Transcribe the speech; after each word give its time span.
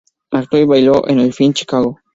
Actuó 0.31 0.59
y 0.59 0.65
bailó 0.65 1.07
en 1.07 1.19
el 1.19 1.31
film 1.31 1.53
Chicago. 1.53 1.99